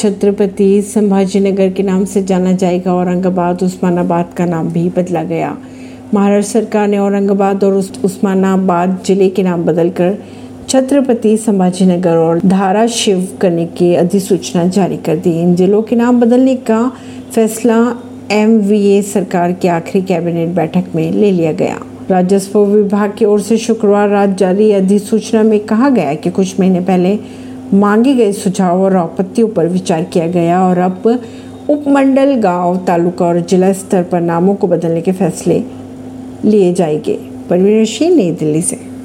छत्रपति 0.00 0.66
संभाजीनगर 0.82 1.70
के 1.70 1.82
नाम 1.82 2.04
से 2.04 2.22
जाना 2.22 2.52
जाएगा। 2.52 2.92
औरंगाबाद, 2.94 3.62
उस्मानाबाद 3.62 4.32
का 4.36 4.44
नाम 4.44 4.68
भी 4.68 4.88
बदला 4.88 5.22
गया। 5.22 5.56
महाराष्ट्र 6.14 6.52
सरकार 6.52 6.86
ने 6.88 6.98
औरंगाबाद 6.98 7.64
और 7.64 7.74
उस्मानाबाद 8.04 8.96
ज़िले 9.06 9.28
के 9.28 9.42
नाम 9.42 9.64
बदलकर 9.64 10.16
छत्रपति 10.68 11.36
संभाजीनगर 11.36 12.16
और 12.16 12.40
धारा 12.40 12.86
शिव 12.86 13.28
करने 13.40 13.66
की 13.68 13.94
अधिसूचना 13.94 14.64
जारी 14.68 14.96
कर 14.96 15.16
दी। 15.16 15.32
इन 15.40 15.54
जिलों 15.54 15.82
के 15.82 15.96
नाम 15.96 16.20
बदलने 16.20 16.54
का 16.70 16.80
फैसला 17.34 17.76
एमवीए 18.32 19.02
सरकार 19.02 19.52
की 19.52 19.68
आखिरी 19.68 20.04
कैबिनेट 20.04 20.54
बैठक 20.54 20.94
में 20.94 21.10
ले 21.10 21.30
लिया 21.30 21.52
गया। 21.52 21.78
राजस्व 22.10 22.58
विभाग 22.66 23.12
की 23.18 23.24
ओर 23.24 23.40
से 23.40 23.58
शुक्रवार 23.58 24.08
रात 24.08 24.36
जारी 24.38 24.70
अधिसूचना 24.72 25.42
में 25.42 25.58
कहा 25.66 25.88
गया 25.90 26.14
कि 26.14 26.30
कुछ 26.30 26.58
महीने 26.60 26.80
पहले 26.80 27.18
मांगे 27.74 28.14
गए 28.14 28.32
सुझाव 28.32 28.82
और 28.82 28.96
आपत्तियों 28.96 29.48
पर 29.48 29.66
विचार 29.66 30.04
किया 30.04 30.26
गया 30.26 30.62
और 30.62 30.78
अब 30.78 31.20
उपमंडल, 31.70 32.34
गाँव, 32.34 32.76
तालुका 32.76 33.24
और 33.26 33.40
जिला 33.40 33.72
स्तर 33.72 34.02
पर 34.02 34.20
नामों 34.20 34.54
को 34.54 34.66
बदलने 34.66 35.00
के 35.00 35.12
फैसले 35.12 35.62
लिए 36.44 36.74
जाएँगे। 36.74 37.18
परवीन 37.50 37.84
सिंह, 37.84 38.16
नई 38.16 38.30
दिल्ली 38.30 38.62
से। 38.62 38.90